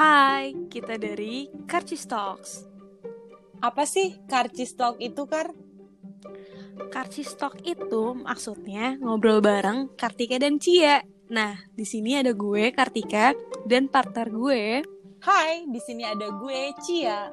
[0.00, 2.64] Hai, kita dari Karcis Talks.
[3.60, 5.52] Apa sih Karcis Talk itu, Kar?
[6.88, 11.04] Karcis Talk itu maksudnya ngobrol bareng Kartika dan Cia.
[11.28, 13.36] Nah, di sini ada gue, Kartika,
[13.68, 14.80] dan partner gue.
[15.20, 17.28] Hai, di sini ada gue, Cia.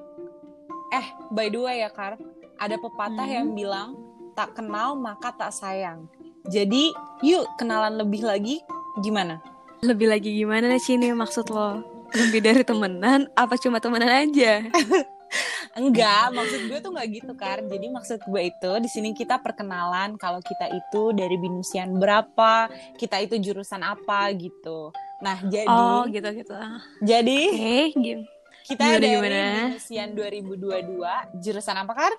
[0.91, 2.20] Eh, by the way ya, Kar,
[2.59, 3.38] ada pepatah Hmm.
[3.40, 3.90] yang bilang,
[4.35, 6.12] tak kenal maka tak sayang.
[6.52, 6.91] Jadi,
[7.23, 8.59] yuk kenalan lebih lagi,
[8.99, 9.40] gimana?
[9.79, 11.95] Lebih lagi gimana sih ini maksud lo?
[12.09, 14.63] Lebih dari temenan, apa cuma temenan aja?
[15.77, 17.59] Enggak, maksud gue tuh nggak gitu, Kar.
[17.61, 22.65] Jadi maksud gue itu, di sini kita perkenalan kalau kita itu dari binusian berapa,
[22.95, 24.89] kita itu jurusan apa gitu.
[25.20, 26.55] Nah, jadi, Oh, gitu-gitu.
[27.03, 28.26] jadi Oke, gim-
[28.63, 29.41] kita Gimana, dari gimana?
[29.70, 32.13] binusian 2022, jurusan apa, Kar?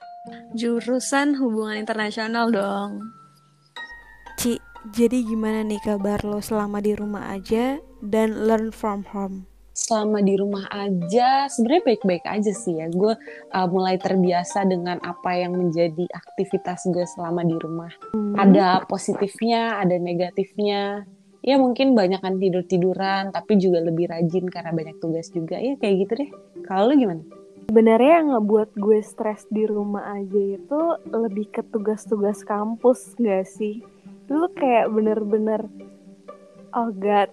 [0.53, 3.03] Jurusan hubungan internasional dong.
[4.37, 4.55] Ci,
[4.95, 9.51] jadi gimana nih kabar lo selama di rumah aja dan learn from home?
[9.79, 12.91] Selama di rumah aja sebenarnya baik-baik aja sih ya.
[12.91, 13.15] Gue
[13.55, 17.93] uh, mulai terbiasa dengan apa yang menjadi aktivitas gue selama di rumah.
[18.35, 21.07] Ada positifnya ada negatifnya.
[21.47, 25.63] Ya mungkin banyak kan tidur tiduran tapi juga lebih rajin karena banyak tugas juga.
[25.63, 26.31] Ya kayak gitu deh.
[26.67, 27.23] Kalau lu gimana?
[27.71, 30.81] Sebenarnya yang ngebuat gue stres di rumah aja itu
[31.13, 33.85] lebih ke tugas-tugas kampus gak sih?
[34.33, 35.69] Lu kayak bener-bener
[36.73, 37.29] oh god,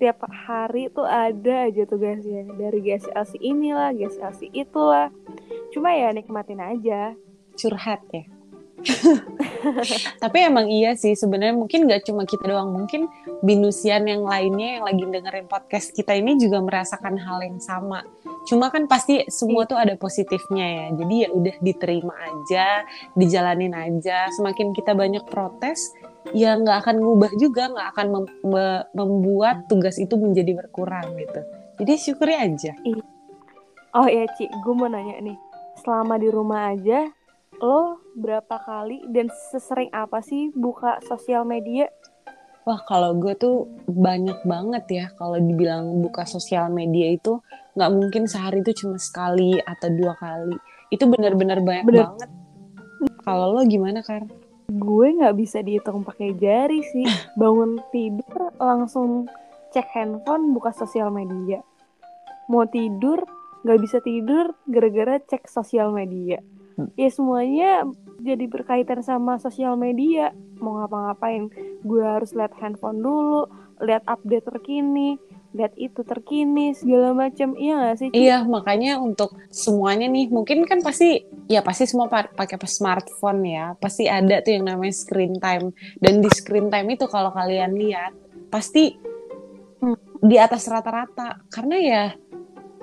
[0.00, 5.12] setiap hari tuh ada aja tugasnya dari GSLC inilah, GSLC itulah.
[5.76, 7.12] Cuma ya nikmatin aja.
[7.60, 8.24] curhat ya.
[10.24, 12.72] Tapi emang iya sih sebenarnya mungkin gak cuma kita doang.
[12.72, 13.12] Mungkin
[13.44, 18.00] binusian yang lainnya yang lagi dengerin podcast kita ini juga merasakan hal yang sama.
[18.48, 20.86] Cuma kan pasti semua tuh ada positifnya ya.
[20.96, 24.32] Jadi ya udah diterima aja dijalanin aja.
[24.32, 25.92] Semakin kita banyak protes
[26.36, 31.40] ya nggak akan ngubah juga nggak akan mem- me- membuat tugas itu menjadi berkurang gitu
[31.80, 32.72] jadi syukuri aja
[33.90, 35.34] Oh iya Ci, gue mau nanya nih.
[35.82, 37.10] Selama di rumah aja,
[37.58, 41.90] lo berapa kali dan sesering apa sih buka sosial media?
[42.62, 47.42] Wah, kalau gue tuh banyak banget ya kalau dibilang buka sosial media itu
[47.74, 50.54] nggak mungkin sehari itu cuma sekali atau dua kali.
[50.94, 52.06] Itu benar-benar banyak Bener.
[52.14, 52.30] banget.
[53.26, 54.22] Kalau lo gimana, Kar?
[54.70, 57.06] Gue nggak bisa dihitung pakai jari sih.
[57.34, 59.26] Bangun tidur langsung
[59.74, 61.58] cek handphone, buka sosial media.
[62.46, 63.26] Mau tidur
[63.66, 66.38] nggak bisa tidur gara-gara cek sosial media.
[66.78, 66.88] Hmm.
[66.94, 67.84] Ya semuanya
[68.22, 70.30] jadi berkaitan sama sosial media.
[70.62, 71.50] Mau ngapa-ngapain,
[71.82, 73.48] gue harus lihat handphone dulu,
[73.80, 75.16] lihat update terkini,
[75.50, 77.58] lihat itu terkini segala macam.
[77.58, 78.08] Iya nggak sih?
[78.10, 78.14] Ci?
[78.14, 83.74] Iya, makanya untuk semuanya nih, mungkin kan pasti, ya pasti semua pa- pakai smartphone ya.
[83.74, 85.74] Pasti ada tuh yang namanya screen time.
[85.98, 88.14] Dan di screen time itu kalau kalian lihat,
[88.46, 88.94] pasti
[89.82, 91.42] hmm, di atas rata-rata.
[91.50, 92.02] Karena ya,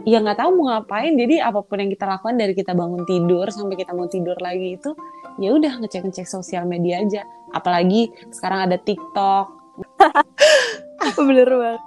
[0.03, 1.15] ya nggak tahu mau ngapain.
[1.15, 4.75] Jadi apa pun yang kita lakukan dari kita bangun tidur sampai kita mau tidur lagi
[4.75, 4.91] itu,
[5.39, 7.23] ya udah ngecek-ngecek sosial media aja.
[7.55, 9.55] Apalagi sekarang ada TikTok.
[11.27, 11.81] Bener banget.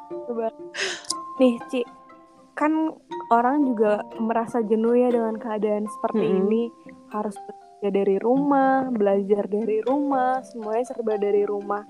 [1.40, 1.80] Nih, Ci,
[2.52, 2.92] kan
[3.32, 6.40] orang juga merasa jenuh ya dengan keadaan seperti Mm-mm.
[6.44, 6.62] ini.
[7.10, 11.82] Harus bekerja dari rumah, belajar dari rumah, semuanya serba dari rumah.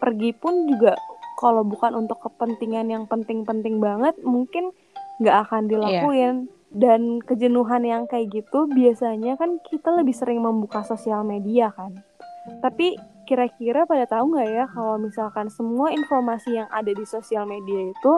[0.00, 0.94] Pergi pun juga
[1.40, 4.70] kalau bukan untuk kepentingan yang penting-penting banget, mungkin
[5.24, 6.36] nggak akan dilakuin.
[6.70, 11.98] Dan kejenuhan yang kayak gitu biasanya kan kita lebih sering membuka sosial media kan.
[12.62, 12.94] Tapi
[13.30, 18.12] kira-kira pada tahu nggak ya kalau misalkan semua informasi yang ada di sosial media itu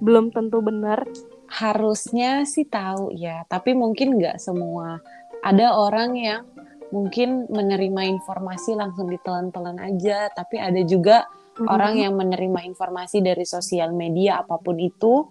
[0.00, 1.04] belum tentu benar.
[1.52, 5.04] Harusnya sih tahu ya, tapi mungkin nggak semua.
[5.44, 6.48] Ada orang yang
[6.88, 11.28] mungkin menerima informasi langsung ditelan-telan aja, tapi ada juga
[11.60, 15.28] orang yang menerima informasi dari sosial media apa pun itu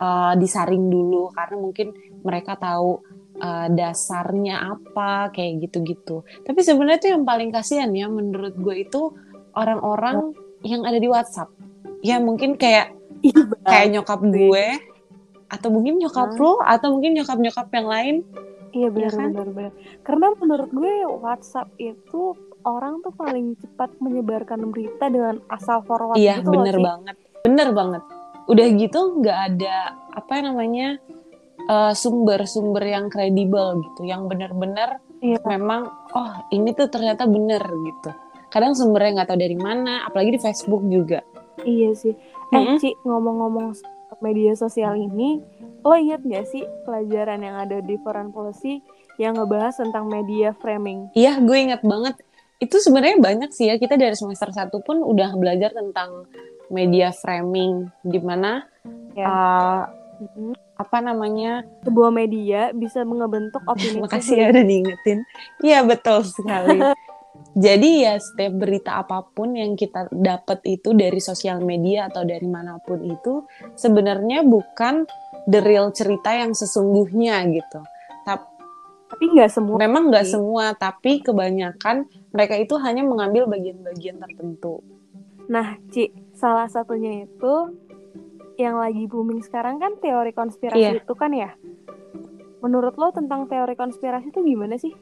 [0.00, 1.92] uh, disaring dulu karena mungkin
[2.24, 3.04] mereka tahu
[3.40, 6.22] uh, dasarnya apa kayak gitu-gitu.
[6.42, 9.14] Tapi sebenarnya tuh yang paling kasihan ya menurut gue itu
[9.54, 10.34] orang-orang
[10.66, 11.50] yang ada di WhatsApp.
[12.04, 12.92] Ya mungkin kayak
[13.24, 14.66] Iya, kayak nyokap gue
[15.48, 16.40] atau mungkin nyokap Hah?
[16.44, 18.14] lo atau mungkin nyokap-nyokap yang lain
[18.74, 19.32] Iya Iya kan?
[19.32, 19.72] benar-benar benar.
[20.04, 20.92] Karena menurut gue
[21.24, 26.82] WhatsApp itu orang tuh paling cepat menyebarkan berita dengan asal forward iya gitu bener Ci.
[26.82, 28.02] banget bener banget
[28.44, 29.76] udah gitu nggak ada
[30.16, 30.98] apa namanya
[31.64, 35.40] eh, sumber-sumber yang kredibel gitu yang bener-bener Iya.
[35.46, 38.10] memang oh ini tuh ternyata bener gitu
[38.48, 41.24] kadang sumbernya nggak tahu dari mana apalagi di Facebook juga
[41.56, 42.12] Iya sih.
[42.50, 42.76] Eh Mm-mm.
[42.76, 43.72] Ci, ngomong-ngomong
[44.18, 45.38] media sosial ini,
[45.80, 48.82] lo inget gak sih pelajaran yang ada di foreign policy
[49.16, 51.08] yang ngebahas tentang media framing?
[51.12, 52.18] iya gue inget banget
[52.58, 56.26] itu sebenarnya banyak sih ya kita dari semester satu pun udah belajar tentang
[56.68, 58.66] media framing di mana
[59.14, 59.24] Ya.
[59.24, 59.82] uh.
[60.74, 61.62] Apa namanya?
[61.86, 65.18] Sebuah media bisa mengebentuk opini makasih ya udah diingetin.
[65.62, 66.78] Iya betul sekali.
[67.54, 72.46] Jadi ya setiap berita apa pun yang kita dapat itu dari sosial media atau dari
[72.50, 73.46] mana pun itu
[73.78, 75.06] sebenarnya bukan
[75.46, 77.78] the real cerita yang sesungguhnya gitu.
[78.26, 78.50] Tap-
[79.10, 79.76] Tapi nggak semua.
[79.78, 84.82] memang nggak semua tapi kebanyakan mereka itu hanya mengambil bagian-bagian tertentu.
[85.46, 87.54] Nah, Ci, salah satunya itu
[88.56, 91.02] yang lagi booming sekarang kan teori konspirasi Iya.
[91.02, 91.50] itu kan ya.
[92.62, 94.94] Menurut lo tentang teori konspirasi itu gimana sih?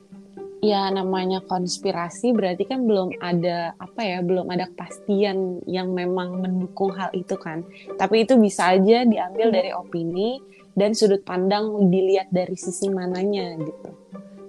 [0.62, 6.94] ya namanya konspirasi berarti kan belum ada apa ya belum ada kepastian yang memang mendukung
[6.94, 7.66] hal itu kan
[7.98, 9.56] tapi itu bisa aja diambil Hmm.
[9.58, 10.38] dari opini
[10.78, 13.90] dan sudut pandang dilihat dari sisi mananya gitu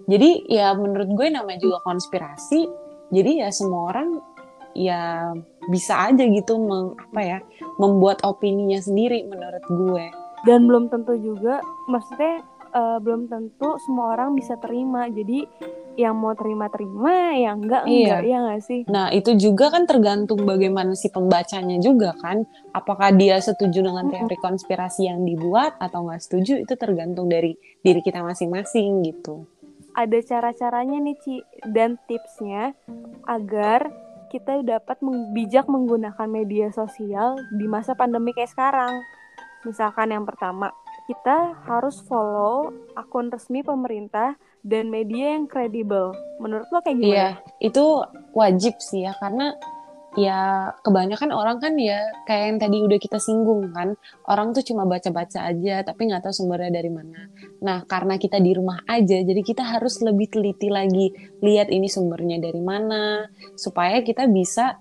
[0.06, 2.70] jadi ya menurut gue namanya juga konspirasi
[3.10, 4.22] jadi ya semua orang
[4.78, 5.34] ya
[5.70, 7.40] bisa aja gitu meng, apa ya
[7.78, 10.06] membuat opininya sendiri menurut gue
[10.44, 12.44] Dan belum tentu juga, maksudnya
[12.74, 15.08] eh, belum tentu semua orang bisa terima.
[15.08, 15.48] Jadi
[15.94, 17.94] yang mau terima-terima, yang enggak Iya.
[17.94, 18.82] enggak, ya nggak sih?
[18.90, 22.44] Nah, itu juga kan tergantung bagaimana si pembacanya juga kan.
[22.74, 27.54] Apakah dia setuju dengan teori konspirasi yang dibuat atau nggak setuju, itu tergantung dari
[27.86, 29.46] diri kita masing-masing gitu.
[29.94, 31.36] Ada cara-caranya nih, Ci,
[31.70, 32.74] dan tipsnya
[33.30, 33.94] agar
[34.34, 34.98] kita dapat
[35.38, 38.90] bijak menggunakan media sosial di masa pandemi kayak sekarang.
[39.62, 40.74] Misalkan yang pertama,
[41.06, 44.34] kita harus follow akun resmi pemerintah
[44.66, 46.18] dan media yang kredibel.
[46.42, 47.14] Menurut lo kayak gimana?
[47.14, 47.28] Iya,
[47.62, 47.86] itu
[48.34, 49.54] wajib sih ya karena
[50.14, 51.98] ya kebanyakan orang kan ya
[52.30, 53.98] kayak yang tadi udah kita singgung kan
[54.30, 57.30] orang tuh cuma baca-baca aja tapi nggak tahu sumbernya dari mana.
[57.66, 62.38] Nah karena kita di rumah aja jadi kita harus lebih teliti lagi lihat ini sumbernya
[62.38, 63.26] dari mana
[63.58, 64.78] supaya kita bisa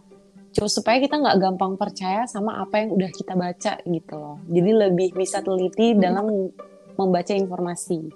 [0.53, 4.37] supaya kita nggak gampang percaya sama apa yang udah kita baca gitu loh.
[4.53, 6.53] Jadi lebih bisa teliti dalam
[7.01, 8.13] membaca informasi.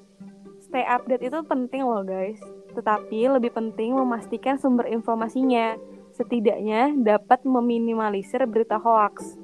[0.69, 2.37] Stay update itu penting loh guys.
[2.77, 5.81] Tetapi lebih penting memastikan sumber informasinya.
[6.17, 9.37] Setidaknya dapat meminimalisir berita hoax.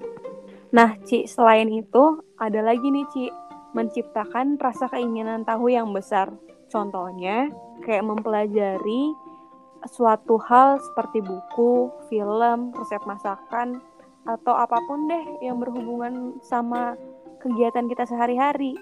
[0.73, 3.29] Nah, Ci, selain itu ada lagi nih, Ci,
[3.77, 6.33] menciptakan rasa keinginan tahu yang besar.
[6.73, 7.53] Contohnya,
[7.85, 9.13] kayak mempelajari
[9.85, 13.85] suatu hal seperti buku, film, resep masakan,
[14.25, 16.97] atau apa pun deh yang berhubungan sama
[17.45, 18.73] kegiatan kita sehari-hari.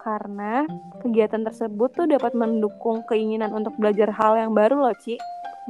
[0.00, 0.68] Karena
[1.00, 5.16] kegiatan tersebut tuh dapat mendukung keinginan untuk belajar hal yang baru loh, Ci.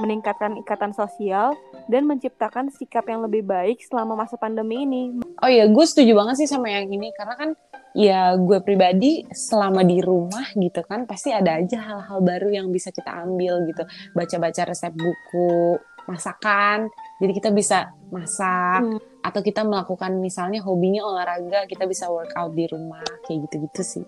[0.00, 1.52] Meningkatkan ikatan sosial
[1.86, 5.20] dan menciptakan sikap yang lebih baik selama masa pandemi ini.
[5.44, 7.50] Oh iya, gue setuju banget sih sama yang ini karena kan
[7.92, 12.88] ya gue pribadi selama di rumah gitu kan pasti ada aja hal-hal baru yang bisa
[12.94, 13.84] kita ambil gitu.
[14.16, 15.76] Baca-baca resep buku,
[16.08, 16.88] masakan.
[17.20, 18.98] Jadi kita bisa masak Hmm.
[19.20, 24.04] atau kita melakukan misalnya hobinya olahraga, kita bisa workout di rumah kayak gitu-gitu sih.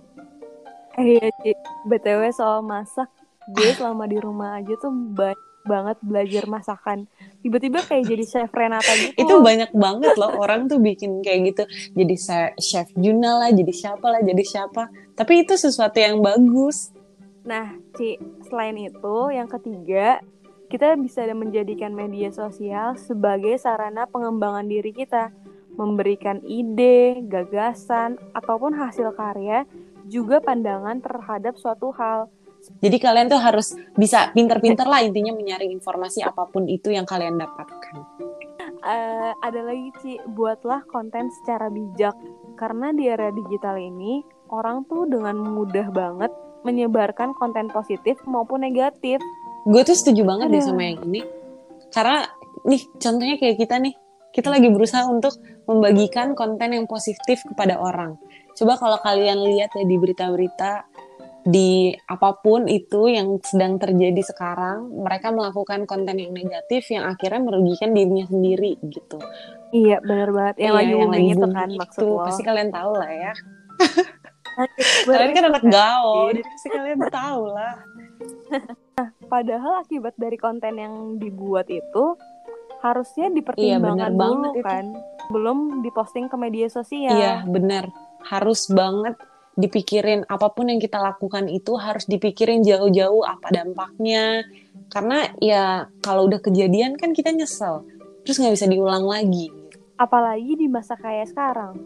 [0.97, 1.57] Eh iya.
[1.89, 3.09] BTW soal masak,
[3.53, 7.07] gue selama di rumah aja tuh banyak banget belajar masakan.
[7.43, 9.15] Tiba-tiba kayak jadi chef Renata gitu.
[9.19, 11.63] Itu banyak banget loh orang tuh bikin kayak gitu.
[11.99, 12.15] Jadi
[12.59, 14.91] chef Juna lah, jadi siapa lah, jadi siapa.
[15.15, 16.91] Tapi itu sesuatu yang bagus.
[17.43, 20.23] Nah, Ci, selain itu, yang ketiga,
[20.71, 25.35] kita bisa menjadikan media sosial sebagai sarana pengembangan diri kita,
[25.75, 29.67] memberikan ide, gagasan, ataupun hasil karya,
[30.07, 32.31] juga pandangan terhadap suatu hal.
[32.83, 37.39] Jadi kalian tuh harus bisa pinter-pinter lah intinya menyaring informasi apa pun itu yang kalian
[37.39, 37.95] dapatkan.
[38.83, 42.19] Eh, ada lagi, Ci, buatlah konten secara bijak.
[42.59, 46.35] Karena di era digital ini, orang tuh dengan mudah banget
[46.67, 49.23] menyebarkan konten positif maupun negatif.
[49.67, 50.69] Gue tuh setuju banget deh Aduh.
[50.75, 51.23] sama yang ini.
[51.95, 52.27] Karena
[52.67, 53.95] nih contohnya kayak kita nih,
[54.35, 55.39] kita lagi berusaha untuk
[55.71, 58.19] membagikan konten yang positif kepada orang.
[58.59, 60.92] Coba kalau kalian lihat ya di berita-berita
[61.43, 61.71] di
[62.05, 67.91] apa pun itu yang sedang terjadi sekarang, mereka melakukan konten yang negatif yang akhirnya merugikan
[67.91, 69.19] dirinya sendiri gitu.
[69.71, 70.55] Iya, bener banget.
[70.61, 71.81] Yang Iya, lagi itu booming kan itu.
[71.81, 72.25] maksud lo.
[72.25, 73.33] Pasti kalian tahu lah ya.
[74.53, 74.69] Nah,
[75.09, 76.29] Kalian kan anak gaul, Iya.
[76.29, 77.75] jadi pasti kalian tahu lah.
[79.25, 82.05] Padahal akibat dari konten yang dibuat itu
[82.81, 84.63] harusnya Iya, dipertimbangkan dulu banget itu.
[84.63, 84.85] kan,
[85.31, 87.17] belum diposting ke media sosial.
[87.17, 87.89] Iya, benar.
[88.23, 89.17] Harus banget
[89.53, 94.47] dipikirin apa pun yang kita lakukan itu harus dipikirin jauh-jauh apa dampaknya.
[94.89, 97.85] Karena ya kalau udah kejadian kan kita nyesel.
[98.25, 99.53] Terus nggak bisa diulang lagi.
[100.01, 101.79] Apalagi di masa kayak sekarang,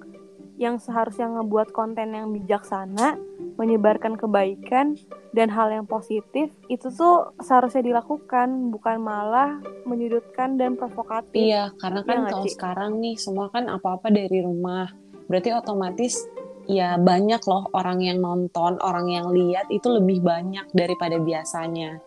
[0.56, 3.20] yang seharusnya ngebuat konten yang bijaksana,
[3.60, 4.96] menyebarkan kebaikan
[5.36, 11.36] dan hal yang positif itu tuh seharusnya dilakukan, bukan malah menyudutkan dan provokatif.
[11.36, 14.88] Iya, karena kan nggak, kalau sekarang nih semua kan apa-apa dari rumah.
[15.28, 16.24] Berarti otomatis
[16.66, 21.98] ya banyak loh orang yang nonton, orang yang lihat itu lebih banyak daripada biasanya.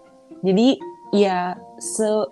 [0.44, 0.80] Jadi
[1.16, 2.28] ya se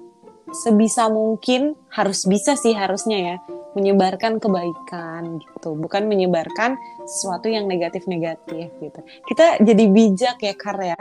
[0.47, 3.35] sebisa mungkin harus bisa sih harusnya ya
[3.75, 8.99] menyebarkan kebaikan gitu, bukan menyebarkan sesuatu yang negatif-negatif gitu.
[9.27, 10.97] Kita jadi bijak ya Kar ya.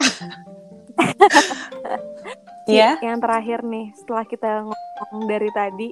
[2.80, 2.90] ya.
[3.04, 5.88] Yang terakhir nih, setelah kita ngomong dari tadi,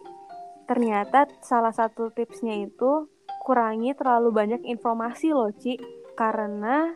[0.65, 3.12] ternyata salah satu tipsnya itu
[3.43, 5.75] kurangi terlalu banyak informasi loh, Ci.
[6.15, 6.95] Karena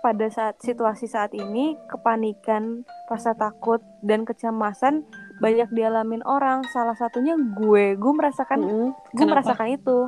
[0.00, 5.04] pada saat situasi saat ini, kepanikan, rasa takut, dan kecemasan
[5.44, 6.64] banyak dialamin orang.
[6.72, 8.88] Salah satunya gue, gue merasakan, mm -hmm.
[9.12, 9.98] gue merasakan itu.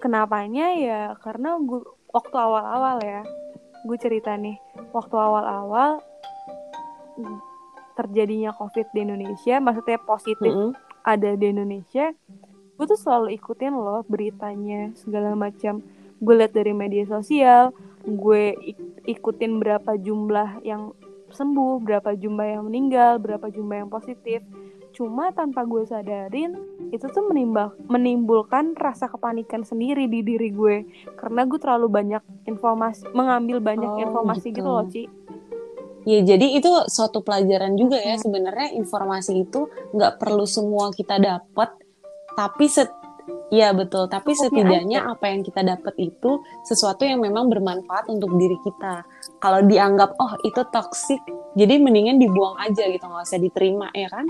[0.00, 3.22] Kenapanya ya karena gue waktu awal-awal ya,
[3.84, 4.56] gue cerita nih,
[4.90, 6.02] waktu awal-awal
[7.92, 10.72] terjadinya COVID di Indonesia, maksudnya positif mm -hmm.
[11.04, 12.10] ada di Indonesia,
[12.82, 15.78] gue tuh selalu ikutin loh beritanya segala macam.
[16.18, 17.70] Gue liat dari media sosial,
[18.02, 20.90] gue ik ikutin berapa jumlah yang
[21.30, 24.42] sembuh, berapa jumlah yang meninggal, berapa jumlah yang positif.
[24.98, 26.58] Cuma tanpa gue sadarin,
[26.90, 30.82] itu tuh menimbul menimbulkan rasa kepanikan sendiri di diri gue
[31.14, 34.58] karena gue terlalu banyak informasi mengambil banyak oh, informasi gitu.
[34.58, 35.04] gitu loh Ci
[36.02, 41.78] Ya jadi itu suatu pelajaran juga ya sebenarnya informasi itu nggak perlu semua kita dapat,
[42.38, 42.90] tapi set
[43.52, 44.08] ya betul.
[44.08, 49.04] Tapi setidaknya apa yang kita dapat itu sesuatu yang memang bermanfaat untuk diri kita.
[49.38, 51.20] Kalau dianggap oh itu toksik,
[51.54, 54.26] jadi mendingan dibuang aja gitu nggak usah diterima ya kan?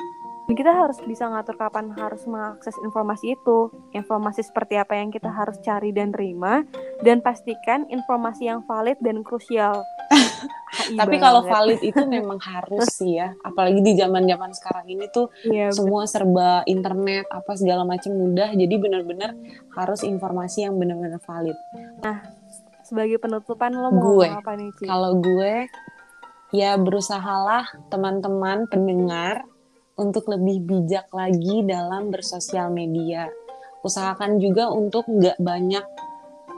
[0.53, 5.57] kita harus bisa ngatur kapan harus mengakses informasi itu, informasi seperti apa yang kita harus
[5.63, 6.67] cari dan terima,
[7.01, 9.81] dan pastikan informasi yang valid dan krusial.
[10.73, 15.69] Tapi kalau valid itu memang harus sih ya, apalagi di zaman-zaman sekarang ini tuh yeah,
[15.69, 19.37] semua serba internet apa segala macam mudah, jadi benar-benar
[19.77, 21.59] harus informasi yang benar-benar valid.
[22.01, 22.25] Nah,
[22.83, 24.85] sebagai penutupan lo mau gue, apa nih, Ci?
[24.89, 25.69] Kalau gue
[26.53, 29.45] ya berusahalah teman-teman pendengar
[29.97, 33.29] untuk lebih bijak lagi dalam bersosial media.
[33.83, 35.85] Usahakan juga untuk nggak banyak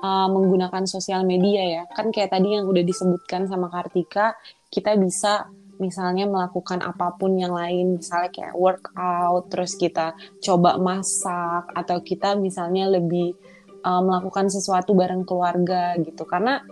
[0.04, 1.82] uh, menggunakan sosial media ya.
[1.88, 4.36] Kan kayak tadi yang udah disebutkan sama Kartika,
[4.68, 5.48] kita bisa
[5.80, 12.36] misalnya melakukan apa pun yang lain, misalnya kayak workout, terus kita coba masak, atau kita
[12.38, 13.34] misalnya lebih
[13.82, 16.22] uh, melakukan sesuatu bareng keluarga gitu.
[16.28, 16.62] Karena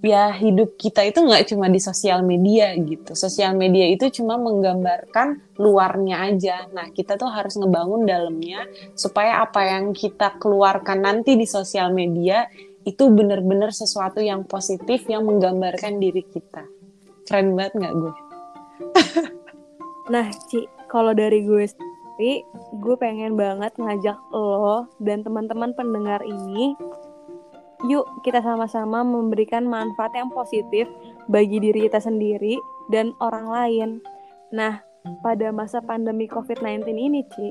[0.00, 3.16] ya hidup kita itu nggak cuma di sosial media gitu.
[3.16, 6.68] Sosial media itu cuma menggambarkan luarnya aja.
[6.72, 12.44] Nah, kita tuh harus ngebangun dalamnya supaya apa yang kita keluarkan nanti di sosial media
[12.88, 16.64] itu benar-benar sesuatu yang positif yang menggambarkan diri kita.
[17.28, 18.14] Keren banget nggak gue?
[20.12, 22.44] nah, Ci, kalau dari gue sendiri,
[22.80, 26.74] gue pengen banget ngajak lo dan teman-teman pendengar ini
[27.88, 30.84] Yuk kita sama-sama memberikan manfaat yang positif
[31.32, 32.60] bagi diri kita sendiri
[32.92, 33.90] dan orang lain.
[34.52, 34.84] Nah,
[35.24, 37.48] pada masa pandemi COVID-19 ini, Ci,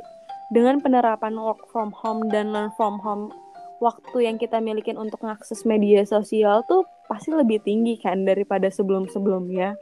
[0.53, 3.33] dengan penerapan work from home dan learn from home,
[3.79, 9.75] waktu yang kita miliki untuk mengakses media sosial tuh pasti lebih tinggi kan daripada sebelum-sebelumnya.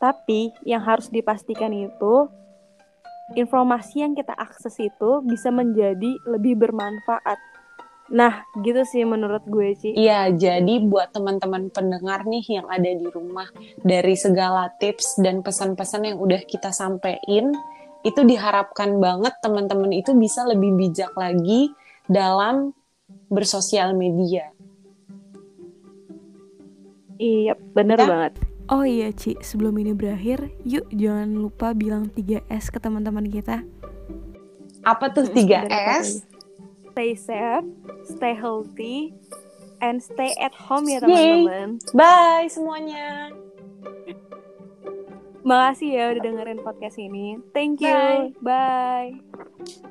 [0.00, 2.28] Tapi yang harus dipastikan itu
[3.38, 7.40] informasi yang kita akses itu bisa menjadi lebih bermanfaat
[8.12, 9.96] Nah, gitu sih menurut gue sih.
[9.96, 13.48] Iya, jadi buat teman-teman pendengar nih yang ada di rumah,
[13.80, 17.56] dari segala tips dan pesan-pesan yang udah kita sampein,
[18.04, 21.72] itu diharapkan banget teman-teman itu bisa lebih bijak lagi
[22.04, 22.76] dalam
[23.28, 24.50] bersosial media.
[27.18, 28.06] Iya, bener ya?
[28.06, 28.32] banget.
[28.72, 33.60] Oh iya, Ci, sebelum ini berakhir, yuk jangan lupa bilang 3S ke teman-teman kita.
[34.84, 36.24] Apa tuh 3S?
[36.94, 37.66] stay safe,
[38.06, 39.10] stay healthy,
[39.82, 41.82] and stay at home ya teman-teman.
[41.90, 43.34] Bye semuanya.
[45.42, 47.36] Makasih ya udah dengerin podcast ini.
[47.52, 48.32] Thank you.
[48.40, 49.18] Bye.
[49.20, 49.90] Bye.